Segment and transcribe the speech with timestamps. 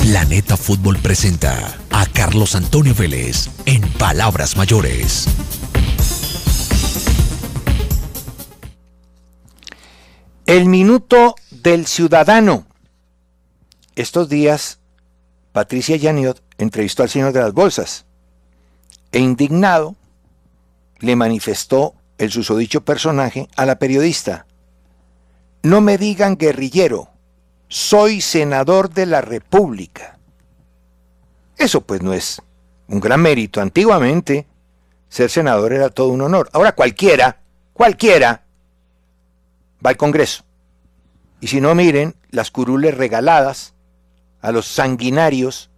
[0.00, 5.26] Planeta Fútbol presenta a Carlos Antonio Vélez en Palabras Mayores.
[10.46, 12.66] El minuto del ciudadano.
[13.94, 14.80] Estos días,
[15.52, 18.06] Patricia Yaniot entrevistó al señor de las bolsas
[19.12, 19.96] e indignado
[20.98, 24.46] le manifestó el susodicho personaje a la periodista.
[25.62, 27.09] No me digan guerrillero,
[27.70, 30.18] soy senador de la República.
[31.56, 32.42] Eso pues no es
[32.88, 33.60] un gran mérito.
[33.60, 34.46] Antiguamente
[35.08, 36.50] ser senador era todo un honor.
[36.52, 37.40] Ahora cualquiera,
[37.72, 38.42] cualquiera,
[39.84, 40.42] va al Congreso.
[41.40, 43.72] Y si no miren las curules regaladas
[44.42, 45.70] a los sanguinarios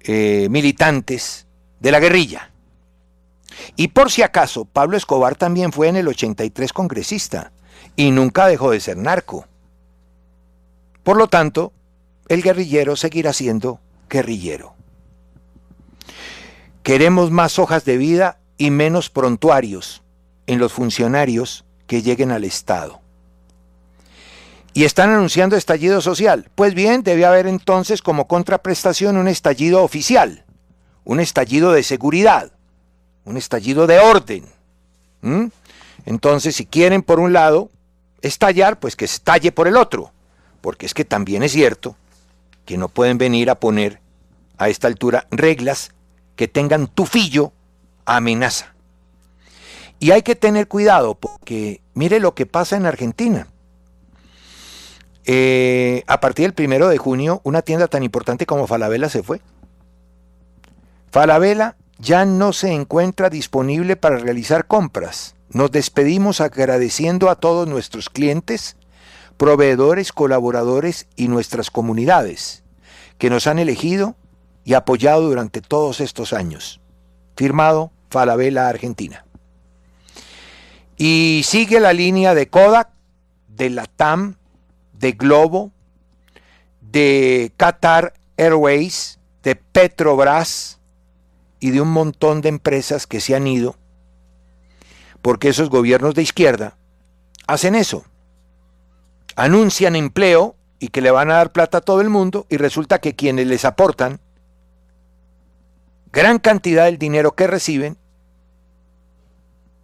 [0.00, 1.46] eh, militantes
[1.78, 2.50] de la guerrilla.
[3.76, 7.52] Y por si acaso, Pablo Escobar también fue en el 83 congresista
[7.96, 9.46] y nunca dejó de ser narco.
[11.02, 11.72] Por lo tanto,
[12.28, 14.74] el guerrillero seguirá siendo guerrillero.
[16.82, 20.02] Queremos más hojas de vida y menos prontuarios
[20.46, 23.00] en los funcionarios que lleguen al Estado.
[24.72, 26.48] Y están anunciando estallido social.
[26.54, 30.44] Pues bien, debe haber entonces como contraprestación un estallido oficial,
[31.04, 32.52] un estallido de seguridad,
[33.24, 34.44] un estallido de orden.
[35.22, 35.46] ¿Mm?
[36.06, 37.70] Entonces, si quieren por un lado
[38.22, 40.12] estallar, pues que estalle por el otro.
[40.60, 41.96] Porque es que también es cierto
[42.64, 44.00] que no pueden venir a poner
[44.58, 45.92] a esta altura reglas
[46.36, 47.52] que tengan tufillo
[48.04, 48.74] amenaza.
[49.98, 53.48] Y hay que tener cuidado porque mire lo que pasa en Argentina.
[55.26, 59.40] Eh, a partir del primero de junio, una tienda tan importante como Falabella se fue.
[61.10, 65.34] Falabella ya no se encuentra disponible para realizar compras.
[65.50, 68.76] Nos despedimos agradeciendo a todos nuestros clientes,
[69.40, 72.62] proveedores, colaboradores y nuestras comunidades
[73.16, 74.14] que nos han elegido
[74.66, 76.78] y apoyado durante todos estos años.
[77.38, 79.24] Firmado Falabella Argentina.
[80.98, 82.90] Y sigue la línea de Kodak,
[83.48, 84.36] de la TAM,
[84.92, 85.72] de Globo,
[86.82, 90.80] de Qatar Airways, de Petrobras
[91.60, 93.76] y de un montón de empresas que se han ido,
[95.22, 96.76] porque esos gobiernos de izquierda
[97.46, 98.04] hacen eso.
[99.40, 103.00] Anuncian empleo y que le van a dar plata a todo el mundo y resulta
[103.00, 104.20] que quienes les aportan
[106.12, 107.96] gran cantidad del dinero que reciben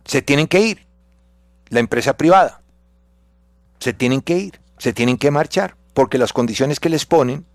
[0.05, 0.87] se tienen que ir.
[1.69, 2.63] La empresa privada.
[3.79, 7.47] Se tienen que ir se tienen que marchar, porque las condiciones que les ponen,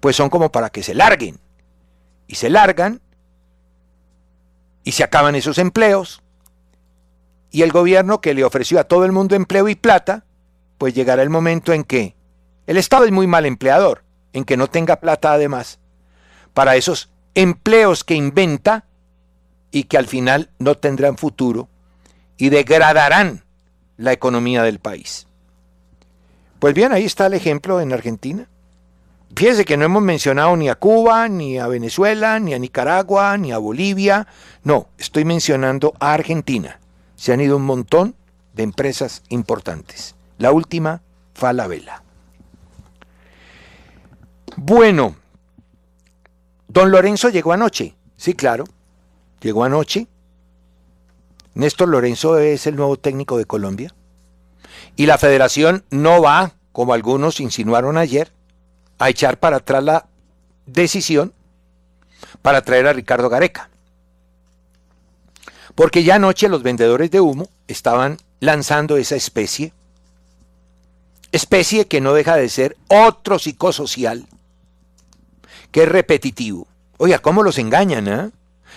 [0.00, 1.40] pues son como para que se larguen.
[2.26, 3.00] Y se largan,
[4.84, 6.22] y se acaban esos empleos,
[7.50, 10.24] y el gobierno que le ofreció a todo el mundo empleo y plata,
[10.78, 12.14] pues llegará el momento en que
[12.66, 15.78] el Estado es muy mal empleador, en que no tenga plata además,
[16.52, 18.86] para esos empleos que inventa
[19.70, 21.68] y que al final no tendrán futuro
[22.36, 23.44] y degradarán
[23.96, 25.26] la economía del país.
[26.58, 28.48] Pues bien, ahí está el ejemplo en Argentina.
[29.36, 33.52] Fíjese que no hemos mencionado ni a Cuba, ni a Venezuela, ni a Nicaragua, ni
[33.52, 34.26] a Bolivia.
[34.64, 36.80] No, estoy mencionando a Argentina.
[37.16, 38.16] Se han ido un montón
[38.54, 40.15] de empresas importantes.
[40.38, 41.02] La última,
[41.34, 42.02] Falabella.
[44.56, 45.16] Bueno,
[46.68, 47.94] Don Lorenzo llegó anoche.
[48.16, 48.64] Sí, claro.
[49.40, 50.08] Llegó anoche.
[51.54, 53.94] Néstor Lorenzo es el nuevo técnico de Colombia.
[54.94, 58.32] Y la federación no va, como algunos insinuaron ayer,
[58.98, 60.06] a echar para atrás la
[60.66, 61.32] decisión
[62.42, 63.70] para traer a Ricardo Gareca.
[65.74, 69.72] Porque ya anoche los vendedores de humo estaban lanzando esa especie,
[71.32, 74.26] especie que no deja de ser otro psicosocial,
[75.70, 76.66] que es repetitivo.
[76.98, 78.08] Oiga, ¿cómo los engañan?
[78.08, 78.30] Eh?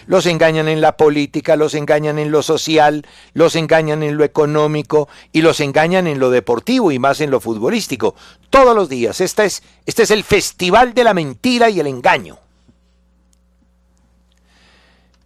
[0.07, 5.07] Los engañan en la política, los engañan en lo social, los engañan en lo económico
[5.31, 8.15] y los engañan en lo deportivo y más en lo futbolístico.
[8.49, 9.21] Todos los días.
[9.21, 12.39] Este es, este es el festival de la mentira y el engaño.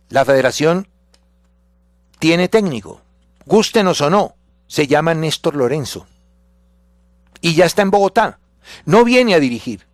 [0.10, 0.88] La federación
[2.20, 3.02] tiene técnico,
[3.46, 4.36] gústenos o no,
[4.68, 6.06] se llama Néstor Lorenzo.
[7.44, 8.40] Y ya está en Bogotá.
[8.86, 9.86] No viene a dirigir.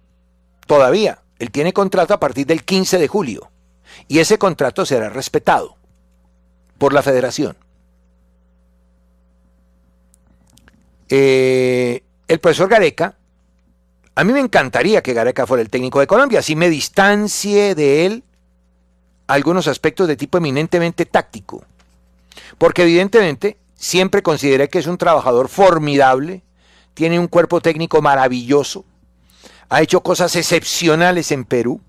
[0.68, 1.24] Todavía.
[1.40, 3.50] Él tiene contrato a partir del 15 de julio.
[4.08, 5.76] Y ese contrato será respetado
[6.78, 7.58] por la federación.
[11.10, 13.18] Eh, el profesor Gareca,
[14.14, 18.06] a mí me encantaría que Gareca fuera el técnico de Colombia, así me distancie de
[18.06, 18.24] él
[19.26, 21.66] algunos aspectos de tipo eminentemente táctico.
[22.60, 26.44] Porque evidentemente siempre consideré que es un trabajador formidable,
[27.00, 28.84] tiene un cuerpo técnico maravilloso,
[29.70, 31.80] ha hecho cosas excepcionales en Perú.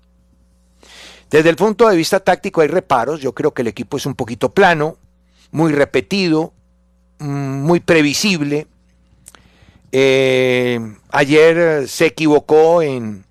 [1.29, 4.15] Desde el punto de vista táctico hay reparos, yo creo que el equipo es un
[4.15, 4.95] poquito plano,
[5.51, 6.53] muy repetido,
[7.19, 8.67] mm, muy previsible.
[9.91, 10.79] Eh,
[11.09, 13.25] ayer se equivocó en,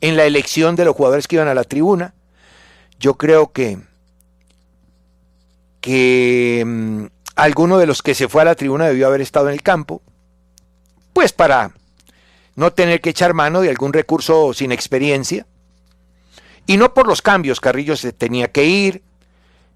[0.00, 2.12] en la elección de los jugadores que iban a la tribuna
[2.98, 3.78] yo creo que,
[5.80, 7.04] que mm,
[7.36, 10.02] alguno de los que se fue a la tribuna debió haber estado en el campo,
[11.12, 11.72] pues para
[12.56, 15.46] no tener que echar mano de algún recurso sin experiencia.
[16.66, 19.02] Y no por los cambios, Carrillo se tenía que ir,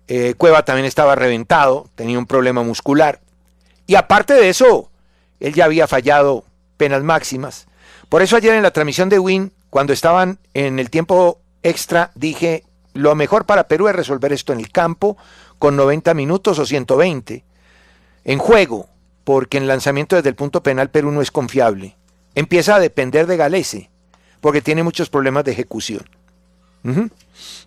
[0.06, 3.20] eh, Cueva también estaba reventado, tenía un problema muscular.
[3.86, 4.90] Y aparte de eso,
[5.40, 6.44] él ya había fallado
[6.76, 7.66] penas máximas.
[8.08, 12.64] Por eso ayer en la transmisión de Win, cuando estaban en el tiempo extra, dije,
[12.92, 15.16] lo mejor para Perú es resolver esto en el campo
[15.58, 17.44] con 90 minutos o 120
[18.25, 18.88] en juego,
[19.25, 21.97] porque en lanzamiento desde el punto penal Perú no es confiable.
[22.35, 23.91] Empieza a depender de Galese,
[24.41, 26.05] porque tiene muchos problemas de ejecución.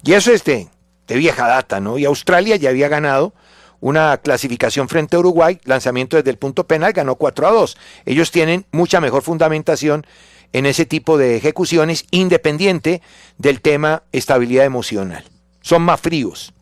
[0.04, 0.68] Y eso es de,
[1.08, 1.98] de vieja data, ¿no?
[1.98, 3.34] Y Australia ya había ganado
[3.80, 7.78] una clasificación frente a Uruguay, lanzamiento desde el punto penal, ganó 4 a 2.
[8.06, 10.06] Ellos tienen mucha mejor fundamentación
[10.54, 13.02] en ese tipo de ejecuciones independiente
[13.38, 15.24] del tema estabilidad emocional.
[15.62, 16.54] Son más fríos.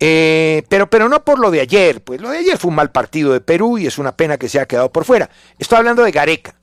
[0.00, 2.90] Eh, pero, pero no por lo de ayer, pues lo de ayer fue un mal
[2.90, 5.30] partido de Perú y es una pena que se haya quedado por fuera.
[5.58, 6.54] Estoy hablando de Gareca.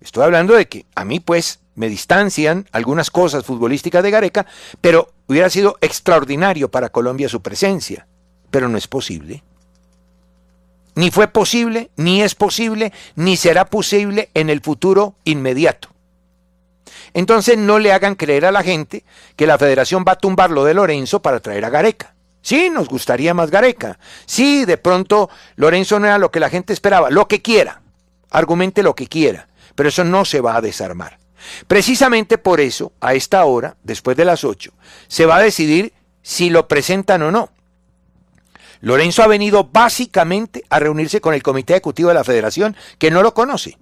[0.00, 4.46] Estoy hablando de que a mí pues me distancian algunas cosas futbolísticas de Gareca,
[4.80, 8.06] pero hubiera sido extraordinario para Colombia su presencia.
[8.50, 9.42] Pero no es posible.
[10.94, 15.90] Ni fue posible, ni es posible, ni será posible en el futuro inmediato.
[17.14, 19.04] Entonces no le hagan creer a la gente
[19.36, 22.14] que la federación va a tumbar lo de Lorenzo para traer a Gareca.
[22.42, 23.98] Sí, nos gustaría más Gareca.
[24.26, 27.82] Sí, de pronto Lorenzo no era lo que la gente esperaba, lo que quiera.
[28.30, 31.18] Argumente lo que quiera, pero eso no se va a desarmar.
[31.66, 34.72] Precisamente por eso, a esta hora, después de las 8,
[35.06, 37.50] se va a decidir si lo presentan o no.
[38.80, 43.22] Lorenzo ha venido básicamente a reunirse con el Comité Ejecutivo de la Federación, que no
[43.22, 43.78] lo conoce.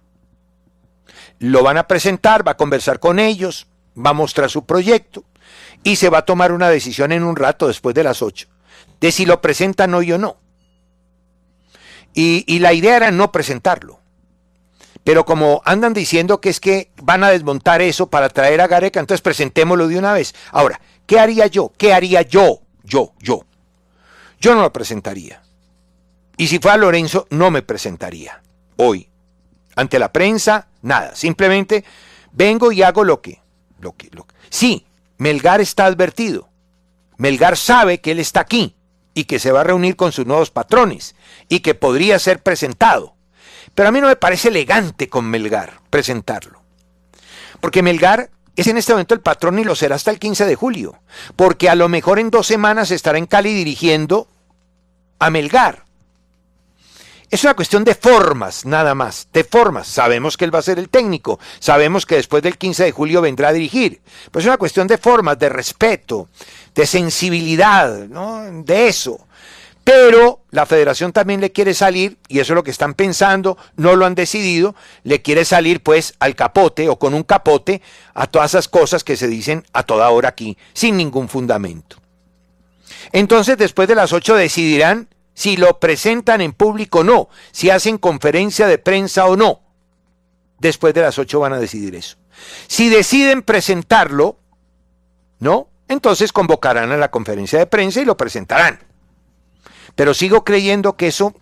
[1.38, 3.66] Lo van a presentar, va a conversar con ellos,
[3.96, 5.24] va a mostrar su proyecto
[5.82, 8.48] y se va a tomar una decisión en un rato después de las 8,
[9.00, 10.38] de si lo presentan hoy o no.
[12.14, 14.00] Y, y la idea era no presentarlo.
[15.04, 18.98] Pero como andan diciendo que es que van a desmontar eso para traer a Gareca,
[18.98, 20.34] entonces presentémoslo de una vez.
[20.50, 21.72] Ahora, ¿qué haría yo?
[21.78, 22.62] ¿Qué haría yo?
[22.82, 23.44] Yo, yo.
[24.40, 25.42] Yo no lo presentaría.
[26.36, 28.42] Y si fuera Lorenzo, no me presentaría.
[28.76, 29.08] Hoy.
[29.76, 31.14] Ante la prensa, nada.
[31.14, 31.84] Simplemente
[32.32, 33.42] vengo y hago lo que.
[33.80, 34.34] Lo que, lo que.
[34.48, 34.86] Sí,
[35.18, 36.48] Melgar está advertido.
[37.18, 38.76] Melgar sabe que él está aquí
[39.14, 41.14] y que se va a reunir con sus nuevos patrones
[41.48, 43.16] y que podría ser presentado.
[43.74, 46.62] Pero a mí no me parece elegante con Melgar presentarlo.
[47.60, 50.54] Porque Melgar es en este momento el patrón y lo será hasta el 15 de
[50.54, 50.98] julio,
[51.34, 54.28] porque a lo mejor en dos semanas estará en Cali dirigiendo
[55.18, 55.85] a Melgar.
[57.28, 59.88] Es una cuestión de formas, nada más, de formas.
[59.88, 63.20] Sabemos que él va a ser el técnico, sabemos que después del 15 de julio
[63.20, 66.28] vendrá a dirigir, pero es una cuestión de formas, de respeto,
[66.74, 68.44] de sensibilidad, ¿no?
[68.62, 69.26] de eso.
[69.82, 73.96] Pero la federación también le quiere salir, y eso es lo que están pensando, no
[73.96, 77.82] lo han decidido, le quiere salir pues al capote o con un capote
[78.14, 81.98] a todas esas cosas que se dicen a toda hora aquí, sin ningún fundamento.
[83.12, 87.98] Entonces después de las 8 decidirán si lo presentan en público o no, si hacen
[87.98, 89.60] conferencia de prensa o no.
[90.58, 92.16] Después de las 8 van a decidir eso.
[92.66, 94.38] Si deciden presentarlo,
[95.38, 95.68] ¿no?
[95.88, 98.80] Entonces convocarán a la conferencia de prensa y lo presentarán.
[99.94, 101.34] Pero sigo creyendo que eso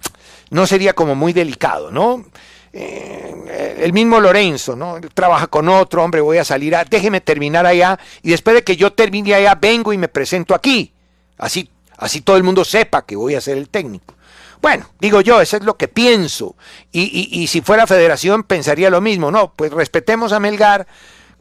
[0.51, 2.25] no sería como muy delicado, ¿no?
[2.73, 5.01] Eh, el mismo Lorenzo, ¿no?
[5.15, 8.77] trabaja con otro, hombre, voy a salir a, déjeme terminar allá y después de que
[8.77, 10.93] yo termine allá vengo y me presento aquí.
[11.39, 14.15] Así, así todo el mundo sepa que voy a ser el técnico.
[14.61, 16.57] Bueno, digo yo, eso es lo que pienso.
[16.91, 19.31] Y, y si fuera federación pensaría lo mismo.
[19.31, 20.87] No, pues respetemos a Melgar.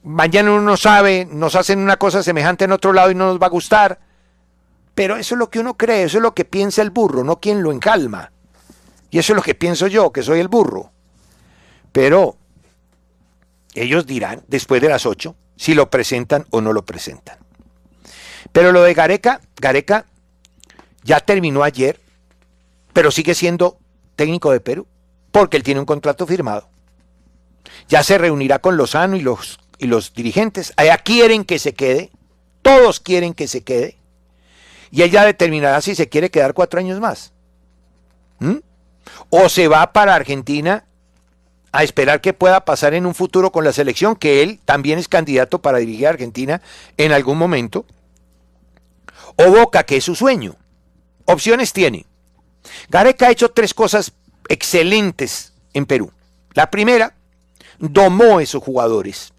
[0.04, 3.42] Mañana uno no sabe, nos hacen una cosa semejante en otro lado y no nos
[3.42, 4.00] va a gustar.
[4.96, 7.40] Pero eso es lo que uno cree, eso es lo que piensa el burro, no
[7.40, 8.32] quien lo encalma.
[9.10, 10.92] Y eso es lo que pienso yo, que soy el burro.
[11.92, 12.36] Pero
[13.74, 17.38] ellos dirán, después de las 8, si lo presentan o no lo presentan.
[18.52, 20.06] Pero lo de Gareca, Gareca
[21.04, 22.00] ya terminó ayer,
[22.94, 23.78] pero sigue siendo
[24.16, 24.88] técnico de Perú,
[25.32, 26.70] porque él tiene un contrato firmado.
[27.88, 30.74] Ya se reunirá con Lozano y los, y los dirigentes.
[30.78, 32.12] Allá quieren que se quede,
[32.62, 33.98] todos quieren que se quede
[34.94, 37.32] y ella determinará si se quiere quedar cuatro años más.
[38.38, 38.58] ¿Mm?
[39.32, 40.86] O se va para Argentina
[41.72, 45.08] a esperar que pueda pasar en un futuro con la selección, que él también es
[45.08, 46.62] candidato para dirigir a Argentina
[46.98, 47.88] en algún momento.
[49.36, 50.56] O Boca, que es su sueño.
[51.26, 52.06] Opciones tiene.
[52.90, 54.14] Gareca ha hecho tres cosas
[54.48, 56.12] excelentes en Perú.
[56.54, 57.16] La primera,
[57.80, 59.34] domó a esos jugadores.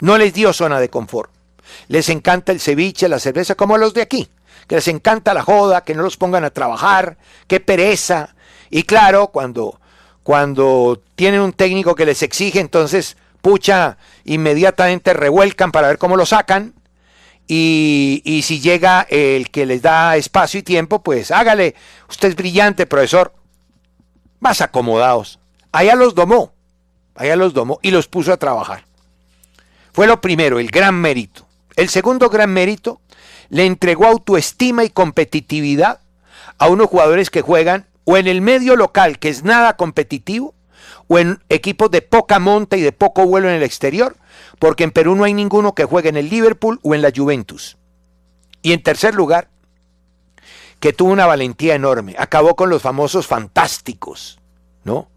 [0.00, 1.30] No les dio zona de confort.
[1.88, 4.28] Les encanta el ceviche, la cerveza, como los de aquí
[4.66, 8.34] que les encanta la joda, que no los pongan a trabajar, qué pereza.
[8.70, 9.80] Y claro, cuando,
[10.22, 16.26] cuando tienen un técnico que les exige, entonces, pucha, inmediatamente revuelcan para ver cómo lo
[16.26, 16.74] sacan.
[17.48, 21.74] Y, si llega el que les da espacio y tiempo, pues hágale,
[22.08, 23.34] usted es brillante, profesor,
[24.40, 25.38] más acomodados.
[25.70, 26.52] Allá los domó,
[27.14, 28.84] allá los domó y los puso a trabajar.
[29.92, 31.46] Fue lo primero, el gran mérito.
[31.76, 33.00] El segundo gran mérito
[33.48, 36.00] le entregó autoestima y competitividad
[36.58, 40.54] a unos jugadores que juegan o en el medio local, que es nada competitivo,
[41.08, 44.16] o en equipos de poca monta y de poco vuelo en el exterior,
[44.58, 47.76] porque en Perú no hay ninguno que juegue en el Liverpool o en la Juventus.
[48.62, 49.48] Y en tercer lugar,
[50.80, 54.38] que tuvo una valentía enorme, acabó con los famosos fantásticos,
[54.84, 55.08] ¿no?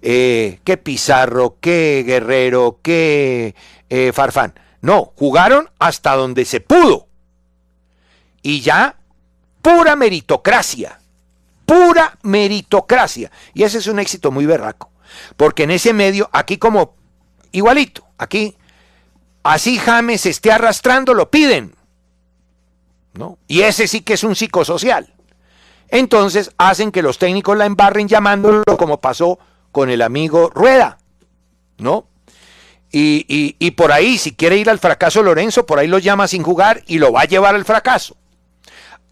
[0.00, 3.54] Eh, qué Pizarro, qué Guerrero, qué
[3.88, 4.54] eh, Farfán.
[4.80, 7.08] No, jugaron hasta donde se pudo
[8.42, 8.96] y ya
[9.60, 11.00] pura meritocracia,
[11.66, 13.30] pura meritocracia.
[13.54, 14.90] Y ese es un éxito muy berraco,
[15.36, 16.94] porque en ese medio, aquí como
[17.50, 18.56] igualito, aquí,
[19.52, 21.74] así James esté arrastrando, lo piden.
[23.18, 23.38] ¿no?
[23.48, 25.12] Y ese sí que es un psicosocial.
[25.88, 29.38] Entonces hacen que los técnicos la embarren llamándolo como pasó
[29.72, 30.98] con el amigo Rueda,
[31.78, 32.06] ¿no?
[32.90, 33.26] Y,
[33.58, 36.82] y, por ahí, si quiere ir al fracaso Lorenzo, por ahí lo llama sin jugar
[36.86, 38.16] y lo va a llevar al fracaso.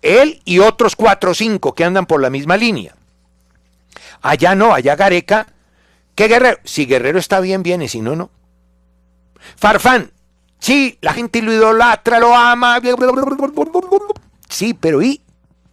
[0.00, 2.94] Él y otros cuatro o cinco que andan por la misma línea.
[4.22, 5.48] Allá no, allá Gareca.
[6.14, 6.58] ¿Qué Guerrero?
[6.64, 8.30] Si Guerrero está bien, viene, si no, no.
[9.56, 10.10] Farfán.
[10.58, 12.80] Sí, la gente lo idolatra, lo ama.
[14.48, 15.20] Sí, pero ¿y?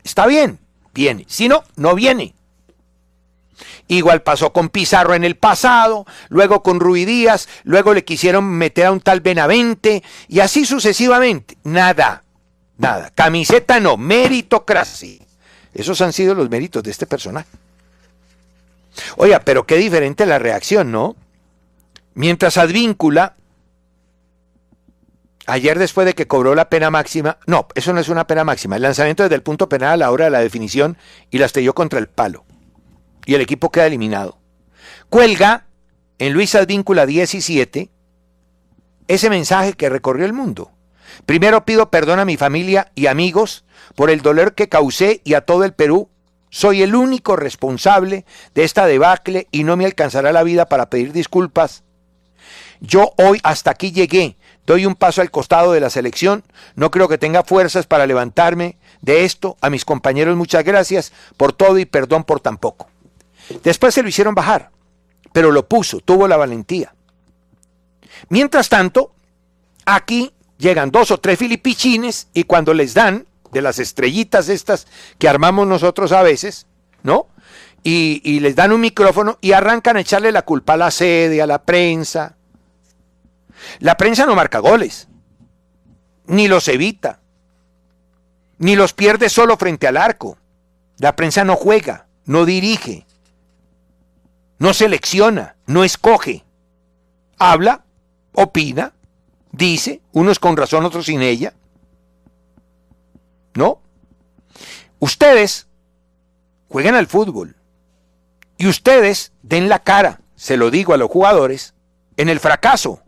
[0.04, 0.60] Está bien,
[0.94, 1.26] viene.
[1.28, 2.36] Si no, no viene.
[3.88, 8.92] Igual pasó con Pizarro en el pasado, luego con Ruidías, luego le quisieron meter a
[8.92, 11.58] un tal Benavente y así sucesivamente.
[11.64, 12.24] Nada.
[12.78, 13.12] Nada.
[13.14, 15.20] Camiseta no, meritocracia.
[15.74, 17.50] Esos han sido los méritos de este personaje.
[19.18, 21.16] Oiga, pero qué diferente la reacción, ¿no?
[22.14, 23.36] Mientras Advíncula,
[25.48, 28.76] ayer después de que cobró la pena máxima, no, eso no es una pena máxima,
[28.76, 30.98] el lanzamiento desde el punto penal a la hora de la definición
[31.32, 32.46] y la estrelló contra el palo.
[33.26, 34.38] Y el equipo queda eliminado.
[35.10, 35.68] Cuelga
[36.20, 37.90] en Luis Advíncula 17
[39.08, 40.72] ese mensaje que recorrió el mundo.
[41.26, 45.42] Primero pido perdón a mi familia y amigos por el dolor que causé y a
[45.42, 46.10] todo el Perú.
[46.50, 51.12] Soy el único responsable de esta debacle y no me alcanzará la vida para pedir
[51.12, 51.84] disculpas.
[52.80, 56.44] Yo hoy hasta aquí llegué, doy un paso al costado de la selección,
[56.76, 59.58] no creo que tenga fuerzas para levantarme de esto.
[59.62, 62.90] A mis compañeros muchas gracias por todo y perdón por tan poco.
[63.64, 64.72] Después se lo hicieron bajar,
[65.32, 66.94] pero lo puso, tuvo la valentía.
[68.30, 69.14] Mientras tanto,
[69.86, 74.88] aquí llegan dos o tres filipichines y cuando les dan, de las estrellitas estas
[75.20, 76.66] que armamos nosotros a veces,
[77.04, 77.28] ¿no?
[77.84, 81.42] Y, y, les dan un micrófono y arrancan a echarle la culpa a la sede,
[81.42, 82.38] a la prensa.
[83.80, 85.08] La prensa no marca goles,
[86.26, 87.20] ni los evita,
[88.58, 90.38] ni los pierde solo frente al arco.
[90.98, 93.06] La prensa no juega, no dirige,
[94.60, 96.46] no selecciona, no escoge.
[97.38, 97.84] Habla,
[98.32, 98.94] opina,
[99.52, 101.54] dice, unos con razón, otros sin ella.
[103.56, 103.82] ¿No?
[105.00, 105.68] Ustedes
[106.70, 107.56] juegan al fútbol
[108.58, 111.74] y ustedes den la cara, se lo digo a los jugadores,
[112.16, 113.03] en el fracaso.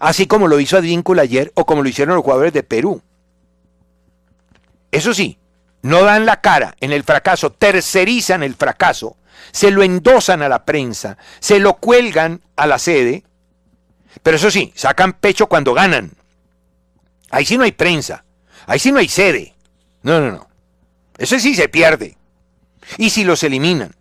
[0.00, 3.02] Así como lo hizo Advíncula ayer o como lo hicieron los jugadores de Perú.
[4.90, 5.38] Eso sí,
[5.82, 9.16] no dan la cara en el fracaso, tercerizan el fracaso,
[9.52, 13.24] se lo endosan a la prensa, se lo cuelgan a la sede,
[14.22, 16.12] pero eso sí, sacan pecho cuando ganan.
[17.30, 18.24] Ahí sí no hay prensa,
[18.66, 19.54] ahí sí no hay sede.
[20.02, 20.48] No, no, no.
[21.18, 22.16] Eso sí se pierde.
[22.96, 23.94] Y si los eliminan,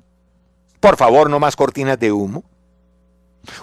[0.79, 2.43] por favor, no más cortinas de humo.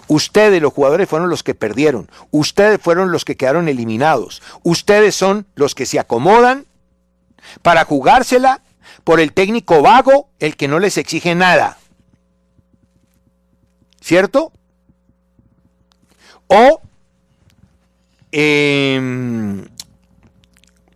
[0.09, 2.11] Ustedes, los jugadores, fueron los que perdieron.
[2.31, 4.43] Ustedes fueron los que quedaron eliminados.
[4.62, 6.67] Ustedes son los que se acomodan
[7.62, 8.62] para jugársela
[9.05, 11.79] por el técnico vago, el que no les exige nada.
[14.00, 14.53] ¿Cierto?
[16.47, 16.81] O
[18.33, 19.64] eh,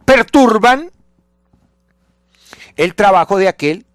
[0.04, 0.90] perturban
[2.76, 3.86] el trabajo de aquel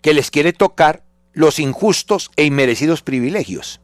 [0.00, 1.02] que les quiere tocar
[1.32, 3.80] los injustos e inmerecidos privilegios.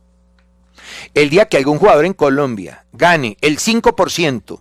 [1.14, 4.61] El día que algún jugador en Colombia gane el 5%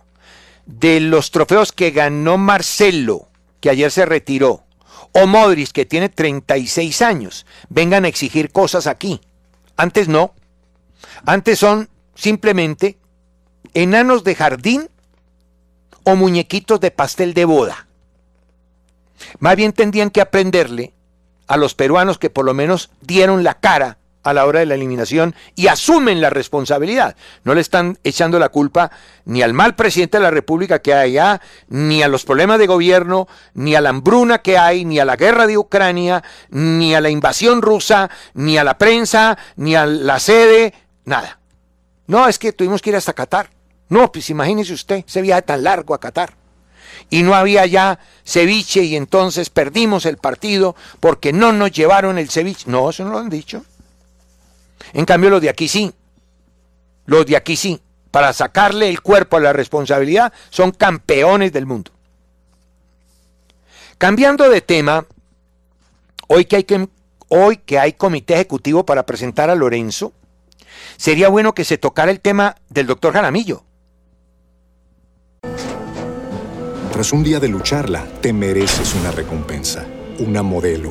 [0.66, 3.28] de los trofeos que ganó Marcelo,
[3.60, 4.64] que ayer se retiró,
[5.12, 9.20] o Modric, que tiene 36 años, vengan a exigir cosas aquí.
[9.76, 10.34] Antes no.
[11.24, 12.98] Antes son simplemente
[13.74, 14.88] enanos de jardín
[16.04, 17.86] o muñequitos de pastel de boda.
[19.38, 20.92] Más bien tendrían que aprenderle
[21.46, 24.74] a los peruanos que por lo menos dieron la cara a la hora de la
[24.74, 27.14] eliminación y asumen la responsabilidad.
[27.44, 28.90] No le están echando la culpa
[29.24, 32.66] ni al mal presidente de la República que hay allá, ni a los problemas de
[32.66, 37.00] gobierno, ni a la hambruna que hay, ni a la guerra de Ucrania, ni a
[37.00, 41.38] la invasión rusa, ni a la prensa, ni a la sede, nada.
[42.08, 43.50] No, es que tuvimos que ir hasta Qatar.
[43.88, 46.34] No, pues imagínese usted, ese viaje tan largo a Qatar
[47.10, 52.28] y no había ya ceviche y entonces perdimos el partido porque no nos llevaron el
[52.28, 52.68] ceviche.
[52.68, 53.64] No, eso no lo han dicho.
[54.92, 55.92] En cambio, los de aquí sí.
[57.06, 57.80] Los de aquí sí.
[58.10, 61.90] Para sacarle el cuerpo a la responsabilidad, son campeones del mundo.
[63.98, 65.06] Cambiando de tema,
[66.28, 66.88] hoy que hay, que,
[67.28, 70.12] hoy que hay comité ejecutivo para presentar a Lorenzo,
[70.96, 73.64] sería bueno que se tocara el tema del doctor Jaramillo.
[76.92, 79.84] Tras un día de lucharla, te mereces una recompensa,
[80.18, 80.90] una modelo,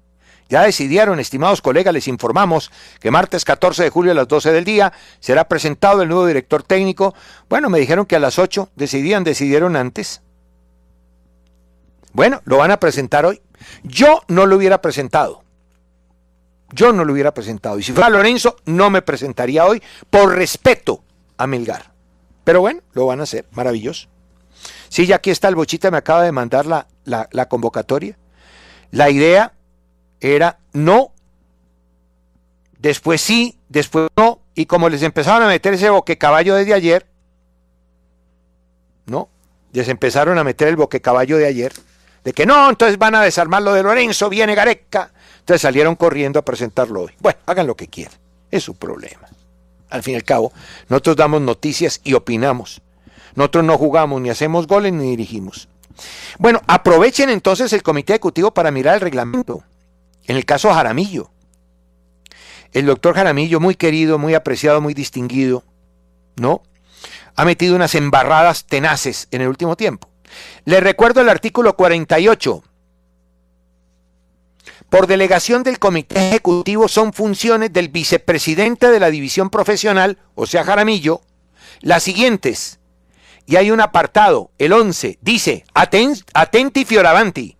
[0.51, 4.65] Ya decidieron, estimados colegas, les informamos que martes 14 de julio a las 12 del
[4.65, 7.15] día será presentado el nuevo director técnico.
[7.47, 10.21] Bueno, me dijeron que a las 8 decidían, decidieron antes.
[12.11, 13.41] Bueno, lo van a presentar hoy.
[13.83, 15.45] Yo no lo hubiera presentado.
[16.73, 17.79] Yo no lo hubiera presentado.
[17.79, 21.01] Y si fuera Lorenzo, no me presentaría hoy por respeto
[21.37, 21.93] a Melgar.
[22.43, 23.45] Pero bueno, lo van a hacer.
[23.51, 24.09] Maravilloso.
[24.89, 28.17] Sí, ya aquí está el bochita, me acaba de mandar la, la, la convocatoria.
[28.91, 29.53] La idea
[30.21, 31.11] era no,
[32.79, 37.05] después sí, después no, y como les empezaron a meter ese boquecaballo desde ayer,
[39.07, 39.29] ¿no?
[39.73, 41.73] Les empezaron a meter el boquecaballo de ayer,
[42.23, 45.11] de que no, entonces van a desarmar lo de Lorenzo, viene Gareca.
[45.39, 47.13] Entonces salieron corriendo a presentarlo hoy.
[47.19, 48.13] Bueno, hagan lo que quieran,
[48.51, 49.27] es su problema.
[49.89, 50.53] Al fin y al cabo,
[50.87, 52.81] nosotros damos noticias y opinamos.
[53.35, 55.67] Nosotros no jugamos, ni hacemos goles, ni dirigimos.
[56.37, 59.63] Bueno, aprovechen entonces el comité ejecutivo para mirar el reglamento.
[60.25, 61.31] En el caso Jaramillo.
[62.73, 65.63] El doctor Jaramillo, muy querido, muy apreciado, muy distinguido,
[66.37, 66.63] ¿no?
[67.35, 70.09] Ha metido unas embarradas tenaces en el último tiempo.
[70.65, 72.63] Le recuerdo el artículo 48.
[74.89, 80.63] Por delegación del comité ejecutivo son funciones del vicepresidente de la división profesional, o sea,
[80.63, 81.21] Jaramillo,
[81.81, 82.79] las siguientes.
[83.45, 87.57] Y hay un apartado, el 11, dice, atenti fioravanti,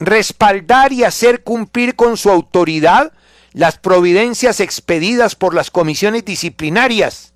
[0.00, 3.12] respaldar y hacer cumplir con su autoridad
[3.52, 7.34] las providencias expedidas por las comisiones disciplinarias,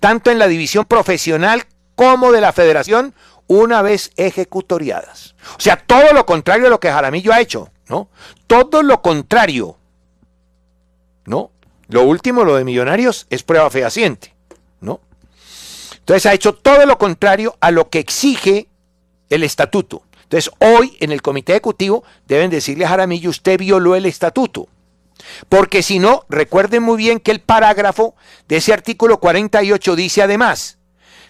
[0.00, 3.14] tanto en la división profesional como de la federación,
[3.46, 5.34] una vez ejecutoriadas.
[5.56, 8.08] O sea, todo lo contrario de lo que Jaramillo ha hecho, ¿no?
[8.46, 9.76] Todo lo contrario,
[11.26, 11.50] ¿no?
[11.88, 14.34] Lo último, lo de Millonarios, es prueba fehaciente,
[14.80, 15.00] ¿no?
[15.98, 18.68] Entonces ha hecho todo lo contrario a lo que exige
[19.28, 20.02] el estatuto.
[20.30, 24.68] Entonces hoy en el comité ejecutivo deben decirle a Jaramillo, usted violó el estatuto.
[25.48, 28.14] Porque si no, recuerden muy bien que el parágrafo
[28.46, 30.78] de ese artículo 48 dice además,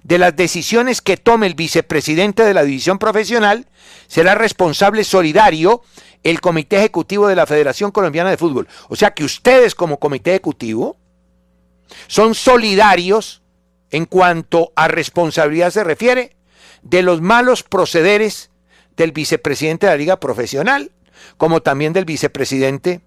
[0.03, 3.67] de las decisiones que tome el vicepresidente de la división profesional,
[4.07, 5.81] será responsable solidario
[6.23, 8.69] el comité ejecutivo de la Federación Colombiana de Fútbol.
[8.91, 10.99] O sea que ustedes como comité ejecutivo
[12.07, 13.41] son solidarios
[13.91, 16.37] en cuanto a responsabilidad se refiere
[16.83, 18.50] de los malos procederes
[19.01, 20.91] del vicepresidente de la liga profesional,
[21.39, 23.01] como también del vicepresidente,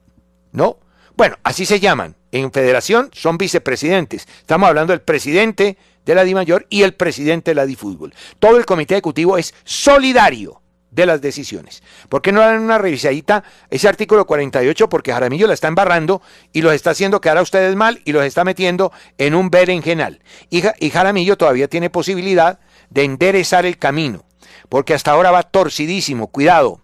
[0.51, 0.79] ¿no?
[1.15, 2.15] Bueno, así se llaman.
[2.31, 4.27] En federación son vicepresidentes.
[4.39, 8.11] Estamos hablando del presidente de la Di Mayor y el presidente de la Di Fútbol.
[8.39, 11.83] Todo el comité ejecutivo es solidario de las decisiones.
[12.09, 14.89] ¿Por qué no dan una revisadita ese artículo 48?
[14.89, 18.25] Porque Jaramillo la está embarrando y los está haciendo quedar a ustedes mal y los
[18.25, 20.23] está metiendo en un berenjenal.
[20.49, 24.25] Y, y Jaramillo todavía tiene posibilidad de enderezar el camino,
[24.69, 26.27] porque hasta ahora va torcidísimo.
[26.27, 26.81] Cuidado.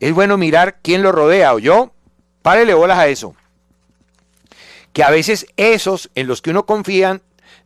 [0.00, 1.92] Es bueno mirar quién lo rodea, o yo.
[2.42, 3.34] Párele bolas a eso.
[4.92, 7.20] Que a veces esos en los que uno confía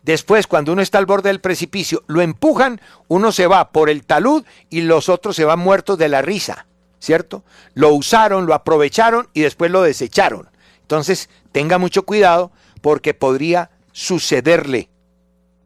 [0.06, 4.06] Después, cuando uno está al borde del precipicio, lo empujan, uno se va por el
[4.06, 6.68] talud y los otros se van muertos de la risa,
[7.00, 7.42] ¿cierto?
[7.74, 10.48] Lo usaron, lo aprovecharon y después lo desecharon.
[10.80, 14.90] Entonces, tenga mucho cuidado porque podría sucederle,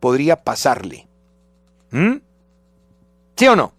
[0.00, 1.06] podría pasarle.
[1.90, 2.22] ¿Mm?
[3.40, 3.72] ¿Sí o no?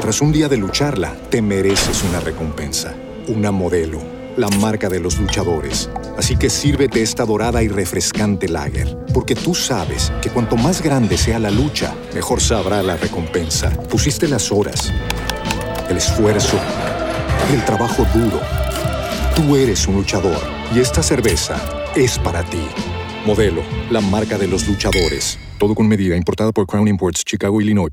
[0.00, 2.94] Tras un día de lucharla, te mereces una recompensa,
[3.28, 4.00] una modelo
[4.38, 5.90] la marca de los luchadores.
[6.16, 11.18] Así que sírvete esta dorada y refrescante lager, porque tú sabes que cuanto más grande
[11.18, 13.68] sea la lucha, mejor sabrá la recompensa.
[13.90, 14.90] Pusiste las horas,
[15.90, 16.58] el esfuerzo,
[17.52, 18.40] el trabajo duro.
[19.34, 20.40] Tú eres un luchador
[20.74, 21.60] y esta cerveza
[21.94, 22.66] es para ti.
[23.26, 25.38] Modelo, la marca de los luchadores.
[25.58, 27.92] Todo con medida, importada por Crown Imports, Chicago, Illinois.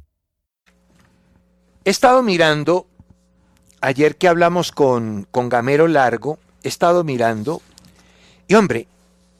[1.85, 2.87] He estado mirando
[3.81, 7.61] ayer que hablamos con, con Gamero Largo, he estado mirando
[8.47, 8.87] y hombre,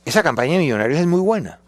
[0.05, 1.59] esa campaña de millonarios es muy buena.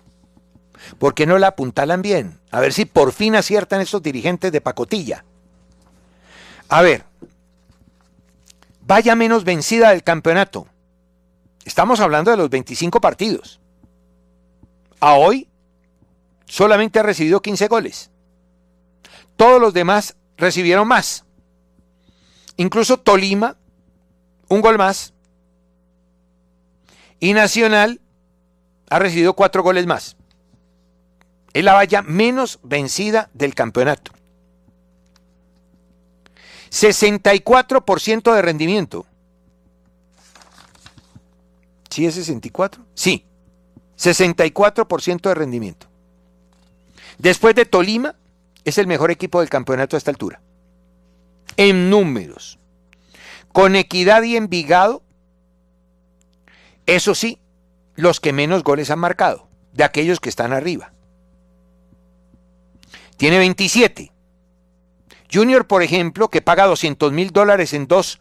[0.98, 2.40] ¿Por qué no la apuntalan bien?
[2.52, 5.24] A ver si por fin aciertan esos dirigentes de pacotilla.
[6.70, 7.06] A ver,
[8.82, 10.68] vaya menos vencida del campeonato.
[11.64, 13.60] Estamos hablando de los 25 partidos.
[15.00, 15.48] A hoy
[16.56, 18.12] solamente ha recibido 15 goles.
[19.36, 21.26] Todos los demás recibieron más.
[22.56, 23.58] Incluso Tolima,
[24.48, 25.14] un gol más.
[27.20, 28.00] Y Nacional
[28.90, 30.16] ha recibido cuatro goles más.
[31.52, 34.14] Es la valla menos vencida del campeonato.
[36.72, 39.06] 64% de rendimiento.
[41.90, 42.82] ¿Sí es 64?
[42.94, 43.26] Sí.
[43.98, 45.88] 64% de rendimiento.
[47.18, 48.16] Después de Tolima,
[48.64, 50.42] es el mejor equipo del campeonato a esta altura
[51.58, 52.60] en números,
[53.52, 55.04] con equidad y Envigado,
[56.86, 57.40] eso sí,
[57.96, 60.92] los que menos goles han marcado, de aquellos que están arriba.
[63.18, 64.12] Tiene 27.
[65.34, 68.20] Junior, por ejemplo, que paga 200 mil dólares en dos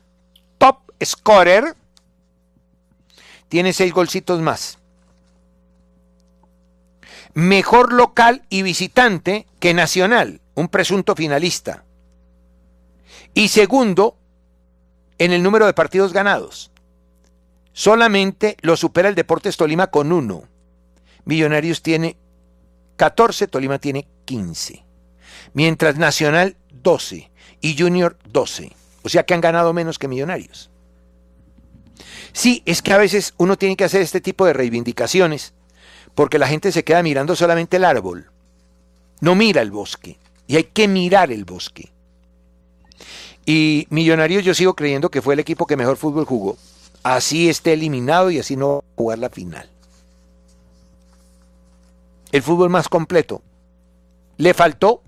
[0.58, 1.76] top scorer,
[3.48, 4.78] tiene seis golcitos más.
[7.34, 11.84] Mejor local y visitante que Nacional, un presunto finalista.
[13.34, 14.16] Y segundo,
[15.18, 16.70] en el número de partidos ganados.
[17.72, 20.44] Solamente lo supera el Deportes Tolima con uno.
[21.24, 22.16] Millonarios tiene
[22.96, 24.84] 14, Tolima tiene 15.
[25.54, 28.70] Mientras Nacional 12 y Junior 12.
[29.02, 30.70] O sea que han ganado menos que Millonarios.
[32.32, 35.53] Sí, es que a veces uno tiene que hacer este tipo de reivindicaciones
[36.14, 38.30] porque la gente se queda mirando solamente el árbol.
[39.20, 40.18] No mira el bosque.
[40.46, 41.90] Y hay que mirar el bosque.
[43.46, 46.56] Y Millonarios yo sigo creyendo que fue el equipo que mejor fútbol jugó.
[47.02, 49.68] Así esté eliminado y así no va a jugar la final.
[52.32, 53.42] El fútbol más completo.
[54.36, 55.02] Le faltó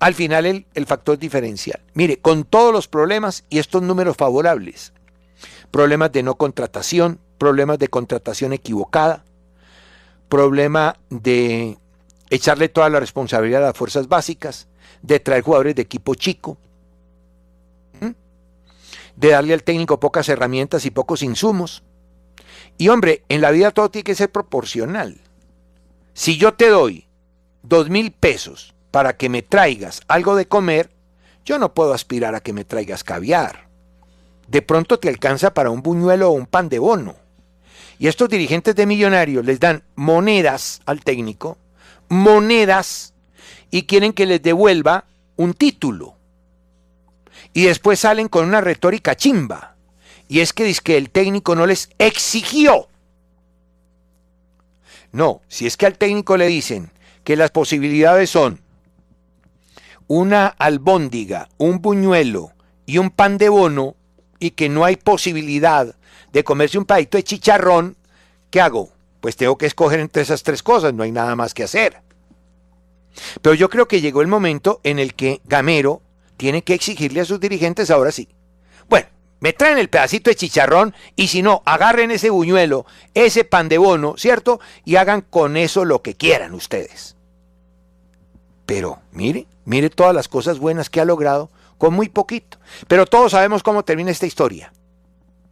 [0.00, 1.80] al final el, el factor diferencial.
[1.94, 4.92] Mire, con todos los problemas y estos números favorables,
[5.70, 9.24] problemas de no contratación, problemas de contratación equivocada,
[10.30, 11.76] problema de
[12.30, 14.68] echarle toda la responsabilidad a las fuerzas básicas,
[15.02, 16.56] de traer jugadores de equipo chico,
[19.16, 21.82] de darle al técnico pocas herramientas y pocos insumos.
[22.78, 25.20] Y hombre, en la vida todo tiene que ser proporcional.
[26.14, 27.06] Si yo te doy
[27.62, 30.90] dos mil pesos para que me traigas algo de comer,
[31.44, 33.68] yo no puedo aspirar a que me traigas caviar.
[34.48, 37.16] De pronto te alcanza para un buñuelo o un pan de bono.
[38.00, 41.58] Y estos dirigentes de millonarios les dan monedas al técnico,
[42.08, 43.12] monedas,
[43.70, 45.04] y quieren que les devuelva
[45.36, 46.16] un título.
[47.52, 49.76] Y después salen con una retórica chimba.
[50.28, 52.88] Y es que que el técnico no les exigió.
[55.12, 58.62] No, si es que al técnico le dicen que las posibilidades son
[60.06, 62.52] una albóndiga, un buñuelo
[62.86, 63.94] y un pan de bono,
[64.38, 65.96] y que no hay posibilidad
[66.32, 67.96] de comerse un padito de chicharrón,
[68.50, 68.90] ¿qué hago?
[69.20, 72.00] Pues tengo que escoger entre esas tres cosas, no hay nada más que hacer.
[73.42, 76.00] Pero yo creo que llegó el momento en el que Gamero
[76.36, 78.28] tiene que exigirle a sus dirigentes ahora sí.
[78.88, 79.08] Bueno,
[79.40, 83.78] me traen el pedacito de chicharrón y si no, agarren ese buñuelo, ese pan de
[83.78, 84.60] bono, ¿cierto?
[84.84, 87.16] Y hagan con eso lo que quieran ustedes.
[88.64, 92.58] Pero mire, mire todas las cosas buenas que ha logrado con muy poquito.
[92.86, 94.72] Pero todos sabemos cómo termina esta historia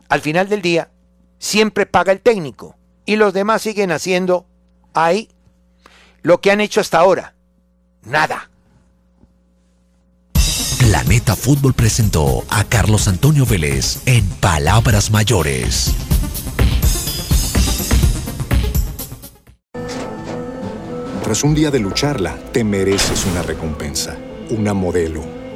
[0.08, 0.90] al final del día,
[1.38, 4.46] siempre paga el técnico y los demás siguen haciendo
[4.94, 5.28] ahí
[6.22, 7.34] lo que han hecho hasta ahora.
[8.02, 8.50] Nada.
[10.78, 15.94] Planeta Fútbol presentó a Carlos Antonio Vélez en Palabras Mayores.
[21.22, 24.16] Tras un día de lucharla, te mereces una recompensa,
[24.48, 25.37] una modelo